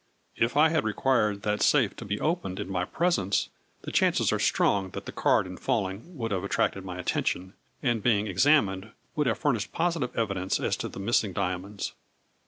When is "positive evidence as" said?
9.73-10.75